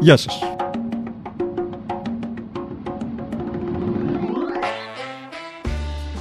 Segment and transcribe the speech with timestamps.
[0.00, 0.38] Γεια σας.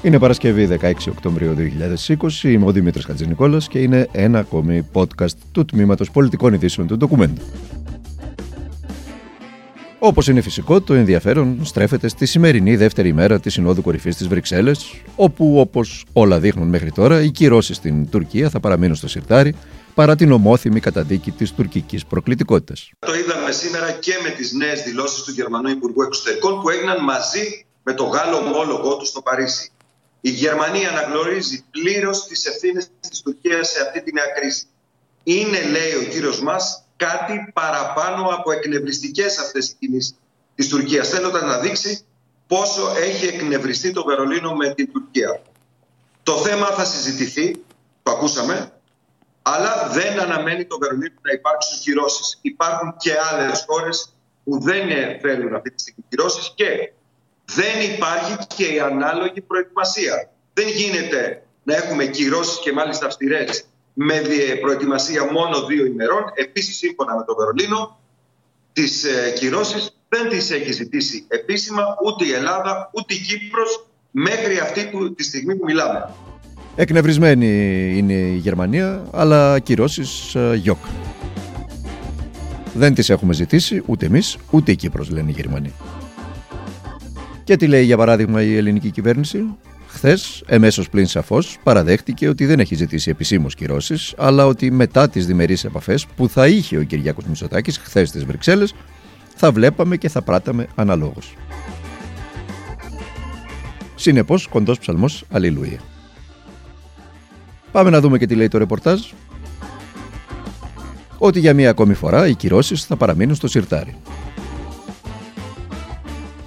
[0.02, 5.66] Είναι Παρασκευή 16 Οκτωβρίου 2020, είμαι ο Δημήτρης Χατζηνικόλας και είναι ένα ακόμη podcast του
[5.66, 7.42] Τμήματος Πολιτικών Ειδήσεων του Ντοκουμέντου.
[10.00, 15.02] Όπως είναι φυσικό, το ενδιαφέρον στρέφεται στη σημερινή δεύτερη μέρα της Συνόδου Κορυφής της Βρυξέλλες,
[15.16, 19.56] όπου όπως όλα δείχνουν μέχρι τώρα, οι κυρώσεις στην Τουρκία θα παραμείνουν στο σιρτάρι
[19.96, 22.90] παρά την ομόθυμη καταδίκη της τουρκικής προκλητικότητας.
[23.00, 27.66] Το είδαμε σήμερα και με τις νέες δηλώσεις του Γερμανού Υπουργού Εξωτερικών που έγιναν μαζί
[27.84, 29.70] με το Γάλλο ομόλογό του στο Παρίσι.
[30.22, 34.66] Η Γερμανία αναγνωρίζει πλήρως τις ευθύνες της Τουρκίας σε αυτή τη νέα κρίση.
[35.24, 36.56] Είναι, λέει ο κύριος Μα,
[36.96, 40.16] κάτι παραπάνω από εκνευριστικές αυτές οι κινήσεις
[40.56, 41.10] της Τουρκίας.
[41.10, 42.06] Θέλοντα να δείξει
[42.48, 45.42] πόσο έχει εκνευριστεί το Βερολίνο με την Τουρκία.
[46.24, 47.64] Το θέμα θα συζητηθεί,
[48.04, 48.72] το ακούσαμε,
[49.48, 52.40] αλλά δεν αναμένει το Βερολίνο να υπάρξουν κυρώσεις.
[52.42, 54.88] Υπάρχουν και άλλες χώρες που δεν
[55.22, 56.92] θέλουν αυτή τη στιγμή κυρώσεις και
[57.46, 60.32] δεν υπάρχει και η ανάλογη προετοιμασία.
[60.54, 64.22] Δεν γίνεται να έχουμε κυρώσεις και μάλιστα αυστηρές με
[64.62, 66.24] προετοιμασία μόνο δύο ημερών.
[66.34, 68.00] Επίσης, σύμφωνα με το Βερολίνο,
[68.74, 74.60] τις ε, κυρώσεις δεν τις έχει ζητήσει επίσημα ούτε η Ελλάδα ούτε η Κύπρος μέχρι
[74.60, 76.10] αυτή που, τη στιγμή που μιλάμε.
[76.76, 77.48] Εκνευρισμένη
[77.98, 80.78] είναι η Γερμανία, αλλά κυρώσεις ε, γιοκ.
[82.74, 85.74] Δεν τις έχουμε ζητήσει ούτε εμείς ούτε η Κύπρος λένε οι Γερμανοί.
[87.44, 89.46] Και τι λέει για παράδειγμα η ελληνική κυβέρνηση;
[89.88, 95.26] Χθες, εμέσως πλην σαφώς, παραδέχτηκε ότι δεν έχει ζητήσει επισήμως κυρώσεις, αλλά ότι μετά τις
[95.26, 98.74] διμερείς επαφές που θα είχε ο Κυριάκος Μητσοτάκης χθες στις Βρυξέλλες,
[99.36, 101.36] θα βλέπαμε και θα πράταμε αναλόγως.
[103.96, 105.80] Συνεπώς, κοντός ψαλμός Αλληλούια.
[107.76, 109.02] Πάμε να δούμε και τι λέει το ρεπορτάζ.
[111.18, 113.96] Ότι για μία ακόμη φορά οι κυρώσεις θα παραμείνουν στο σιρτάρι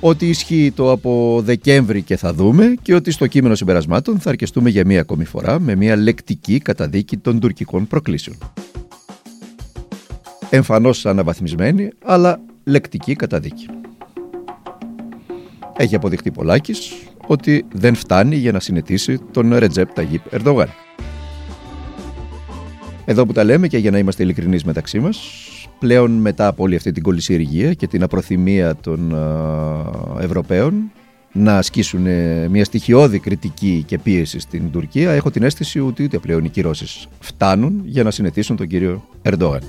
[0.01, 4.70] ότι ισχύει το από Δεκέμβρη και θα δούμε και ότι στο κείμενο συμπερασμάτων θα αρκεστούμε
[4.70, 8.36] για μία ακόμη φορά με μία λεκτική καταδίκη των τουρκικών προκλήσεων.
[10.51, 13.67] Εμφανώς αναβαθμισμένη, αλλά λεκτική καταδίκη.
[15.77, 16.92] Έχει αποδειχτεί πολλάκις
[17.27, 20.69] ότι δεν φτάνει για να συνετίσει τον Ρετζέπ Ταγίπ Ερντογάν.
[23.11, 25.19] Εδώ που τα λέμε και για να είμαστε ειλικρινείς μεταξύ μας,
[25.79, 29.17] πλέον μετά από όλη αυτή την κολυσιεργία και την απροθυμία των
[30.20, 30.91] Ευρωπαίων
[31.33, 36.19] να ασκήσουν ε, μια στοιχειώδη κριτική και πίεση στην Τουρκία, έχω την αίσθηση ότι ούτε
[36.19, 39.63] πλέον οι κυρώσεις φτάνουν για να συνετήσουν τον κύριο Ερντόγαν.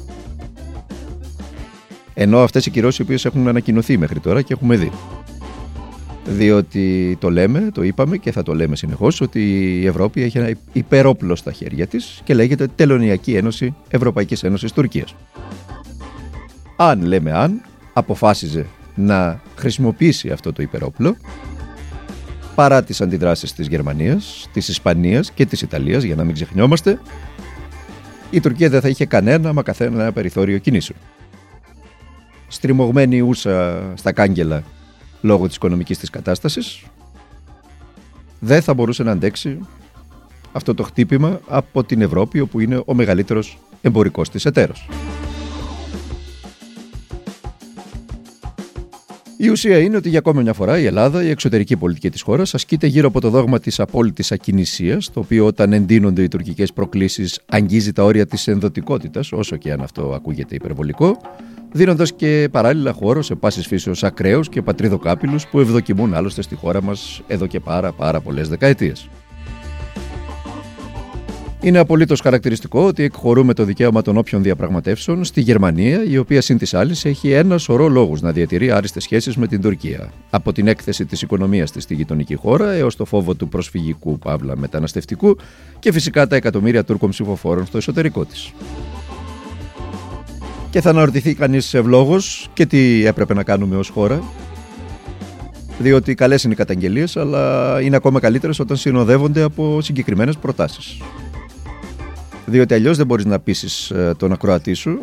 [2.13, 4.91] Ενώ αυτές οι κυρώσεις οι οποίες έχουν ανακοινωθεί μέχρι τώρα και έχουμε δει.
[6.25, 9.41] Διότι το λέμε, το είπαμε και θα το λέμε συνεχώς ότι
[9.81, 15.15] η Ευρώπη έχει ένα υπερόπλο στα χέρια της και λέγεται Τελωνιακή Ένωση Ευρωπαϊκής Ένωσης Τουρκίας
[16.81, 17.61] αν λέμε αν,
[17.93, 18.65] αποφάσιζε
[18.95, 21.15] να χρησιμοποιήσει αυτό το υπερόπλο
[22.55, 26.99] παρά τις αντιδράσεις της Γερμανίας, της Ισπανίας και της Ιταλίας, για να μην ξεχνιόμαστε,
[28.29, 30.99] η Τουρκία δεν θα είχε κανένα μα καθένα περιθώριο κινήσεων.
[32.47, 34.63] Στριμωγμένη ούσα στα κάγκελα
[35.21, 36.83] λόγω της οικονομικής της κατάστασης,
[38.39, 39.59] δεν θα μπορούσε να αντέξει
[40.51, 44.87] αυτό το χτύπημα από την Ευρώπη, όπου είναι ο μεγαλύτερος εμπορικός της εταίρος.
[49.41, 52.53] Η ουσία είναι ότι για ακόμη μια φορά η Ελλάδα, η εξωτερική πολιτική της χώρας,
[52.53, 57.39] ασκείται γύρω από το δόγμα της απόλυτης ακινησίας, το οποίο όταν εντείνονται οι τουρκικές προκλήσεις
[57.45, 61.17] αγγίζει τα όρια της ενδοτικότητας, όσο και αν αυτό ακούγεται υπερβολικό,
[61.71, 66.81] δίνοντας και παράλληλα χώρο σε πάσης φύσεως ακραίους και πατρίδοκάπηλους που ευδοκιμούν άλλωστε στη χώρα
[66.81, 69.09] μας εδώ και πάρα πάρα πολλές δεκαετίες.
[71.61, 76.57] Είναι απολύτως χαρακτηριστικό ότι εκχωρούμε το δικαίωμα των όποιων διαπραγματεύσεων στη Γερμανία, η οποία συν
[76.57, 80.11] της άλλης έχει ένα σωρό λόγους να διατηρεί άριστες σχέσεις με την Τουρκία.
[80.29, 84.57] Από την έκθεση της οικονομίας της στη γειτονική χώρα έως το φόβο του προσφυγικού παύλα
[84.57, 85.37] μεταναστευτικού
[85.79, 88.53] και φυσικά τα εκατομμύρια Τούρκων ψηφοφόρων στο εσωτερικό της.
[90.69, 92.17] Και θα αναρωτηθεί κανείς ευλόγω
[92.53, 94.23] και τι έπρεπε να κάνουμε ως χώρα,
[95.79, 100.97] διότι καλές είναι οι καταγγελίες, αλλά είναι ακόμα καλύτερες όταν συνοδεύονται από συγκεκριμένες προτάσεις
[102.49, 104.99] διότι αλλιώς δεν μπορείς να πείσεις ε, τον ακροατή σου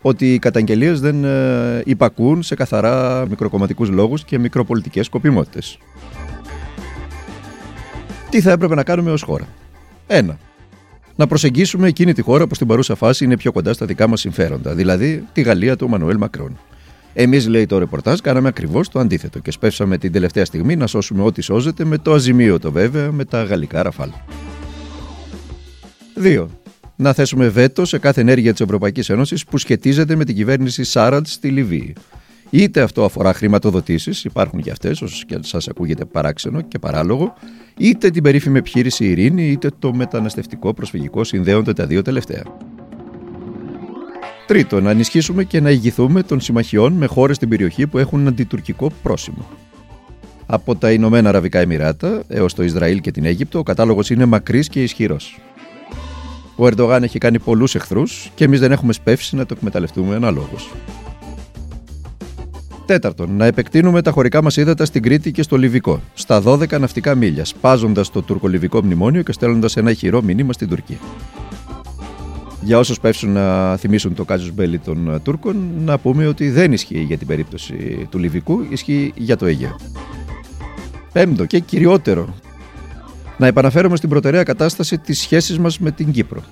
[0.00, 5.78] ότι οι καταγγελίες δεν ε, υπακούν σε καθαρά μικροκομματικούς λόγους και μικροπολιτικές σκοπιμότητες.
[8.30, 9.46] Τι θα έπρεπε να κάνουμε ως χώρα.
[10.06, 10.38] Ένα.
[11.18, 14.20] Να προσεγγίσουμε εκείνη τη χώρα που στην παρούσα φάση είναι πιο κοντά στα δικά μας
[14.20, 16.58] συμφέροντα, δηλαδή τη Γαλλία του Μανουέλ Μακρόν.
[17.14, 21.22] Εμείς, λέει το ρεπορτάζ, κάναμε ακριβώς το αντίθετο και σπεύσαμε την τελευταία στιγμή να σώσουμε
[21.22, 24.10] ό,τι σώζεται με το αζημίωτο βέβαια με τα γαλλικά ραφάλ.
[26.22, 26.46] 2
[26.96, 31.26] να θέσουμε βέτο σε κάθε ενέργεια της Ευρωπαϊκής Ένωσης που σχετίζεται με την κυβέρνηση Σάραντ
[31.26, 31.92] στη Λιβύη.
[32.50, 37.34] Είτε αυτό αφορά χρηματοδοτήσεις, υπάρχουν και αυτές, όσο και σας ακούγεται παράξενο και παράλογο,
[37.76, 42.42] είτε την περίφημη επιχείρηση Ειρήνη, είτε το μεταναστευτικό προσφυγικό συνδέονται τα δύο τελευταία.
[44.46, 48.90] Τρίτον, να ενισχύσουμε και να ηγηθούμε των συμμαχιών με χώρες στην περιοχή που έχουν αντιτουρκικό
[49.02, 49.46] πρόσημο.
[50.46, 54.68] Από τα Ηνωμένα Αραβικά Εμμυράτα έως το Ισραήλ και την Αίγυπτο, ο κατάλογος είναι μακρύς
[54.68, 55.40] και ισχυρός.
[56.56, 60.70] Ο Ερντογάν έχει κάνει πολλούς εχθρούς και εμείς δεν έχουμε σπεύσει να το εκμεταλλευτούμε αναλόγως.
[62.88, 67.14] Τέταρτον, να επεκτείνουμε τα χωρικά μας ύδατα στην Κρήτη και στο Λιβικό, στα 12 ναυτικά
[67.14, 70.96] μίλια, σπάζοντας το τουρκολιβικό μνημόνιο και στέλνοντας ένα ηχηρό μήνυμα στην Τουρκία.
[72.62, 77.00] Για όσους πέφτουν να θυμίσουν το κάζου μπέλι των Τούρκων, να πούμε ότι δεν ισχύει
[77.00, 79.76] για την περίπτωση του Λιβικού, ισχύει για το Αιγαίο.
[81.12, 82.34] Πέμπτο και κυριότερο,
[83.38, 86.42] να επαναφέρουμε στην προτεραία κατάσταση τι σχέσει μας με την Κύπρο.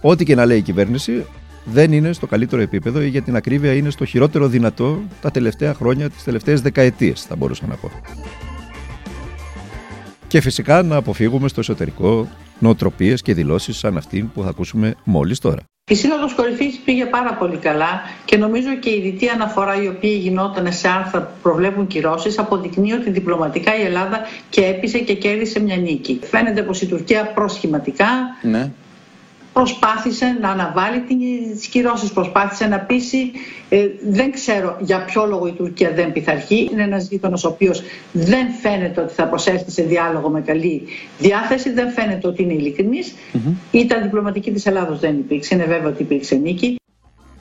[0.00, 1.24] Ό,τι και να λέει η κυβέρνηση,
[1.64, 5.74] δεν είναι στο καλύτερο επίπεδο ή για την ακρίβεια είναι στο χειρότερο δυνατό τα τελευταία
[5.74, 7.90] χρόνια, τις τελευταίες δεκαετίες θα μπορούσα να πω.
[10.28, 12.28] Και φυσικά να αποφύγουμε στο εσωτερικό
[12.58, 15.62] νοοτροπίες και δηλώσεις σαν αυτή που θα ακούσουμε μόλις τώρα.
[15.90, 20.10] Η Σύνοδος Κορυφής πήγε πάρα πολύ καλά και νομίζω και η δυτή αναφορά η οποία
[20.10, 24.20] γινόταν σε άρθρα που προβλέπουν κυρώσεις αποδεικνύει ότι διπλωματικά η Ελλάδα
[24.50, 26.20] και έπεισε και κέρδισε μια νίκη.
[26.22, 28.06] Φαίνεται πως η Τουρκία προσχηματικά
[28.42, 28.70] ναι
[29.54, 33.30] προσπάθησε να αναβάλει τις κυρώσεις, προσπάθησε να πείσει.
[33.68, 36.68] Ε, δεν ξέρω για ποιο λόγο η Τουρκία δεν πειθαρχεί.
[36.72, 40.82] Είναι ένας γείτονος ο οποίος δεν φαίνεται ότι θα προσέλθει σε διάλογο με καλή
[41.18, 43.14] διάθεση, δεν φαίνεται ότι είναι ειλικρινής.
[43.14, 43.52] Mm-hmm.
[43.70, 46.76] Ήταν διπλωματική της Ελλάδος δεν υπήρξε, είναι βέβαιο ότι υπήρξε νίκη.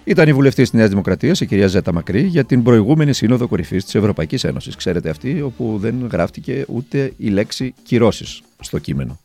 [0.03, 3.83] Ήταν η βουλευτής της Νέας Δημοκρατίας, η κυρία Ζέτα Μακρύ, για την προηγούμενη Σύνοδο Κορυφής
[3.83, 4.75] της Ευρωπαϊκής Ένωσης.
[4.75, 9.19] Ξέρετε αυτή, όπου δεν γράφτηκε ούτε η λέξη κυρώσεις στο κείμενο.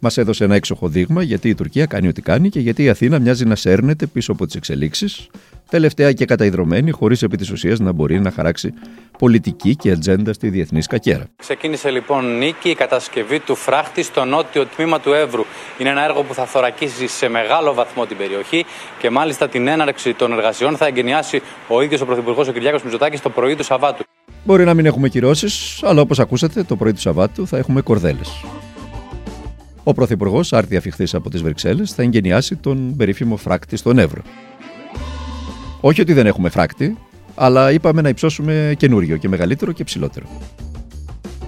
[0.00, 3.18] Μας έδωσε ένα έξοχο δείγμα γιατί η Τουρκία κάνει ό,τι κάνει και γιατί η Αθήνα
[3.18, 5.28] μοιάζει να σέρνεται πίσω από τις εξελίξεις,
[5.70, 8.74] τελευταία και καταϊδρωμένη, χωρίς επί της ουσίας να μπορεί να χαράξει
[9.18, 11.24] πολιτική και ατζέντα στη διεθνή σκακέρα.
[11.36, 15.44] Ξεκίνησε λοιπόν νίκη η κατασκευή του φράχτη στο νότιο τμήμα του Εύρου.
[15.78, 18.64] Είναι ένα έργο που θα θωρακίσει σε μεγάλο βαθμό την περιοχή
[18.98, 23.20] και μάλιστα την έναρξη των εργασιών θα εγκαινιάσει ο ίδιος ο Πρωθυπουργός ο Κυριάκος Μητσοτάκης
[23.20, 24.04] το πρωί του Σαββάτου.
[24.44, 28.44] Μπορεί να μην έχουμε κυρώσεις, αλλά όπως ακούσατε, το πρωί του Σαββάτου θα έχουμε κορδέλες.
[29.88, 34.22] Ο Πρωθυπουργός, άρτια αφιχθής από τις Βρυξέλλες, θα εγκαινιάσει τον περίφημο φράκτη στον Εύρο.
[35.80, 36.96] Όχι ότι δεν έχουμε φράκτη,
[37.34, 40.26] αλλά είπαμε να υψώσουμε καινούριο και μεγαλύτερο και ψηλότερο.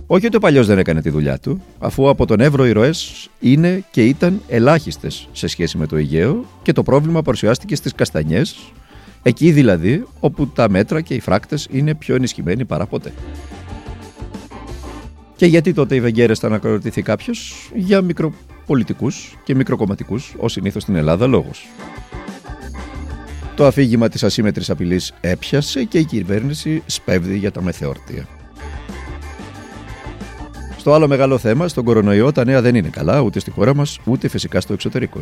[0.06, 3.28] Όχι ότι ο παλιός δεν έκανε τη δουλειά του, αφού από τον Εύρο οι ροές
[3.40, 8.56] είναι και ήταν ελάχιστες σε σχέση με το Αιγαίο και το πρόβλημα παρουσιάστηκε στις Καστανιές,
[9.22, 13.12] εκεί δηλαδή όπου τα μέτρα και οι φράκτες είναι πιο ενισχυμένοι παρά ποτέ.
[15.40, 20.94] Και γιατί τότε η Βεγγέρες θα ανακροτηθεί κάποιος, για μικροπολιτικούς και μικροκομματικούς, ως συνήθως στην
[20.94, 21.66] Ελλάδα, λόγος.
[23.56, 28.28] Το αφήγημα της ασύμετρης απειλής έπιασε και η κυβέρνηση σπέβδει για τα μεθεόρτια.
[30.76, 33.98] Στο άλλο μεγάλο θέμα, στον κορονοϊό, τα νέα δεν είναι καλά ούτε στη χώρα μας
[34.04, 35.20] ούτε φυσικά στο εξωτερικό.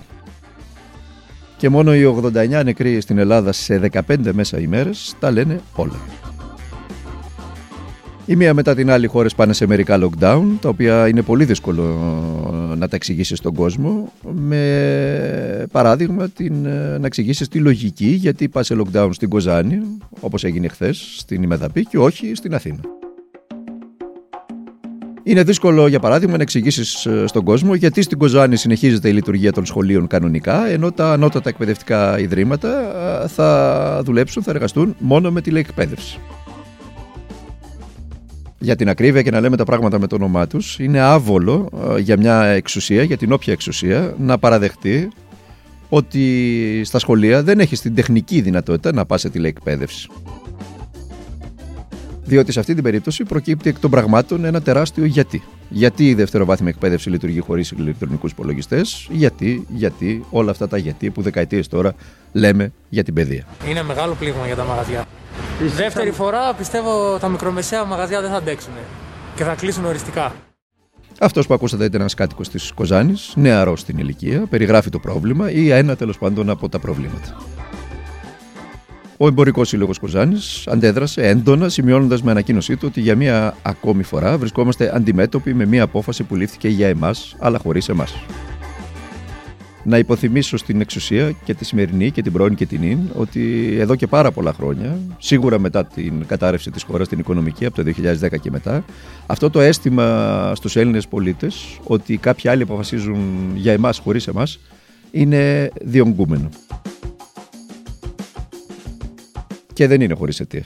[1.57, 6.01] Και μόνο οι 89 νεκροί στην Ελλάδα σε 15 μέσα ημέρες τα λένε όλα.
[8.29, 11.83] Η μία μετά την άλλη χώρες πάνε σε μερικά lockdown, τα οποία είναι πολύ δύσκολο
[12.77, 14.13] να τα εξηγήσεις στον κόσμο.
[14.33, 16.55] Με παράδειγμα την,
[17.01, 19.81] να εξηγήσεις τη λογική γιατί πας σε lockdown στην Κοζάνη,
[20.21, 22.81] όπως έγινε χθες στην Ημεδαπή και όχι στην Αθήνα.
[25.23, 29.53] Είναι δύσκολο, για παράδειγμα, να εξηγήσεις ε, στον κόσμο γιατί στην Κοζάνη συνεχίζεται η λειτουργία
[29.53, 32.69] των σχολείων κανονικά, ενώ τα ανώτατα εκπαιδευτικά ιδρύματα
[33.25, 36.19] ε, θα δουλέψουν, θα εργαστούν μόνο με τηλεεκπαίδευση
[38.59, 42.01] για την ακρίβεια και να λέμε τα πράγματα με το όνομά τους, είναι άβολο ε,
[42.01, 45.09] για μια εξουσία, για την όποια εξουσία, να παραδεχτεί
[45.89, 50.09] ότι στα σχολεία δεν έχεις την τεχνική δυνατότητα να πας σε τηλεεκπαίδευση.
[52.25, 55.43] Διότι σε αυτή την περίπτωση προκύπτει εκ των πραγμάτων ένα τεράστιο γιατί.
[55.69, 61.23] Γιατί η δευτεροβάθμια εκπαίδευση λειτουργεί χωρίς ηλεκτρονικούς υπολογιστές, γιατί, γιατί, όλα αυτά τα γιατί που
[61.23, 61.95] δεκαετίες τώρα
[62.33, 63.45] λέμε για την παιδεία.
[63.69, 65.07] Είναι μεγάλο πλήγμα για τα μαγαζιά.
[65.77, 68.73] Δεύτερη φορά πιστεύω τα μικρομεσαία μαγαζιά δεν θα αντέξουν
[69.37, 70.33] και θα κλείσουν οριστικά.
[71.21, 75.71] Αυτός που ακούσατε ήταν ένας κάτοικος της Κοζάνης, νεαρός στην ηλικία, περιγράφει το πρόβλημα ή
[75.71, 77.37] ένα τέλος πάντων από τα προβλήματα.
[79.21, 84.39] Ο Εμπορικός Σύλλογος Κοζάνης αντέδρασε έντονα, σημειώνοντας με ανακοίνωσή του ότι για μία ακόμη φορά
[84.39, 88.15] βρισκόμαστε αντιμέτωποι με μία απόφαση που λήφθηκε για εμάς, αλλά χωρίς εμάς
[89.83, 93.95] να υποθυμίσω στην εξουσία και τη σημερινή και την πρώην και την ίν ότι εδώ
[93.95, 98.39] και πάρα πολλά χρόνια, σίγουρα μετά την κατάρρευση της χώρας την οικονομική από το 2010
[98.41, 98.85] και μετά,
[99.27, 104.59] αυτό το αίσθημα στους Έλληνες πολίτες ότι κάποιοι άλλοι αποφασίζουν για εμάς χωρίς εμάς
[105.11, 106.49] είναι διονγκούμενο.
[109.79, 110.65] Και δεν είναι χωρίς αιτία.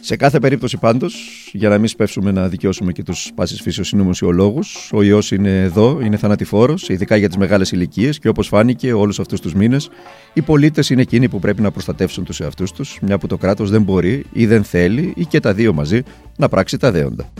[0.00, 1.14] Σε κάθε περίπτωση πάντως,
[1.52, 6.00] για να μην σπεύσουμε να δικαιώσουμε και τους πάσης φύσεως συνωμοσιολόγους, ο ιός είναι εδώ,
[6.02, 9.88] είναι θανατηφόρος, ειδικά για τις μεγάλες ηλικίες και όπως φάνηκε όλους αυτούς τους μήνες,
[10.32, 13.70] οι πολίτες είναι εκείνοι που πρέπει να προστατεύσουν τους εαυτούς τους, μια που το κράτος
[13.70, 16.02] δεν μπορεί ή δεν θέλει ή και τα δύο μαζί
[16.36, 17.32] να πράξει τα δέοντα.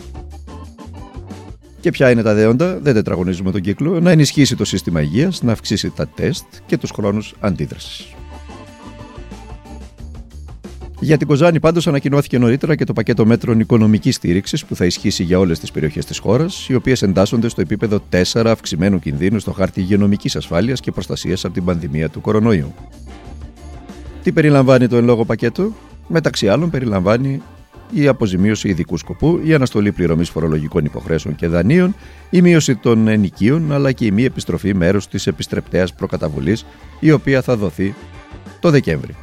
[1.81, 5.53] Και ποια είναι τα δέοντα, δεν τετραγωνίζουμε τον κύκλο, να ενισχύσει το σύστημα υγείας, να
[5.53, 8.15] αυξήσει τα τεστ και τους χρόνους αντίδρασης.
[11.03, 15.23] Για την Κοζάνη πάντως ανακοινώθηκε νωρίτερα και το πακέτο μέτρων οικονομικής στήριξης που θα ισχύσει
[15.23, 19.53] για όλες τις περιοχές της χώρας, οι οποίες εντάσσονται στο επίπεδο 4 αυξημένου κινδύνου στο
[19.53, 22.75] χάρτη υγειονομικής ασφάλειας και προστασίας από την πανδημία του κορονοϊού.
[24.23, 25.73] Τι περιλαμβάνει το εν λόγω πακέτο,
[26.09, 27.43] μεταξύ άλλων περιλαμβάνει
[27.91, 31.95] η αποζημίωση ειδικού σκοπού, η αναστολή πληρωμής φορολογικών υποχρέσεων και δανείων,
[32.31, 36.67] η μείωση των ενοικίων αλλά και η μη επιστροφή μέρους της επιστρεπτέας προκαταβολής,
[37.01, 37.95] η οποία θα δοθεί
[38.61, 39.15] το Δεκέμβρη.